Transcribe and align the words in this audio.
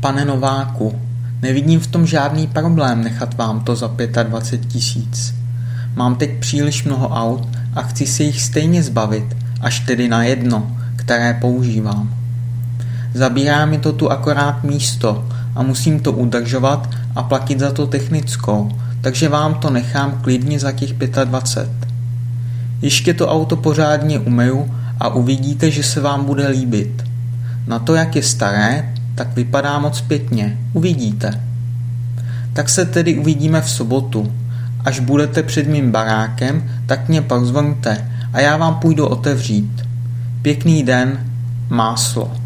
Pane 0.00 0.24
Nováku, 0.24 1.00
nevidím 1.42 1.80
v 1.80 1.86
tom 1.86 2.06
žádný 2.06 2.46
problém 2.46 3.04
nechat 3.04 3.34
vám 3.34 3.60
to 3.60 3.76
za 3.76 3.90
25 4.22 4.68
tisíc. 4.68 5.34
Mám 5.94 6.16
teď 6.16 6.30
příliš 6.40 6.84
mnoho 6.84 7.08
aut 7.08 7.48
a 7.74 7.82
chci 7.82 8.06
se 8.06 8.22
jich 8.22 8.42
stejně 8.42 8.82
zbavit, 8.82 9.36
až 9.60 9.80
tedy 9.80 10.08
na 10.08 10.22
jedno, 10.22 10.76
které 10.96 11.34
používám. 11.34 12.14
Zabírá 13.14 13.66
mi 13.66 13.78
to 13.78 13.92
tu 13.92 14.10
akorát 14.10 14.64
místo 14.64 15.28
a 15.54 15.62
musím 15.62 16.00
to 16.00 16.12
udržovat 16.12 16.90
a 17.14 17.22
platit 17.22 17.60
za 17.60 17.72
to 17.72 17.86
technickou, 17.86 18.70
takže 19.00 19.28
vám 19.28 19.54
to 19.54 19.70
nechám 19.70 20.18
klidně 20.22 20.58
za 20.58 20.72
těch 20.72 20.92
25. 20.92 21.70
Ještě 22.82 23.14
to 23.14 23.28
auto 23.28 23.56
pořádně 23.56 24.18
umeju 24.18 24.74
a 25.00 25.08
uvidíte, 25.08 25.70
že 25.70 25.82
se 25.82 26.00
vám 26.00 26.24
bude 26.24 26.48
líbit. 26.48 27.04
Na 27.66 27.78
to, 27.78 27.94
jak 27.94 28.16
je 28.16 28.22
staré, 28.22 28.92
tak 29.18 29.34
vypadá 29.36 29.78
moc 29.78 30.00
pěkně. 30.00 30.58
Uvidíte. 30.72 31.40
Tak 32.52 32.68
se 32.68 32.84
tedy 32.84 33.18
uvidíme 33.18 33.60
v 33.60 33.70
sobotu. 33.70 34.32
Až 34.84 35.00
budete 35.00 35.42
před 35.42 35.68
mým 35.68 35.90
barákem, 35.90 36.70
tak 36.86 37.08
mě 37.08 37.22
pozvoňte 37.22 38.10
a 38.32 38.40
já 38.40 38.56
vám 38.56 38.74
půjdu 38.74 39.06
otevřít. 39.06 39.86
Pěkný 40.42 40.82
den, 40.82 41.18
máslo. 41.68 42.38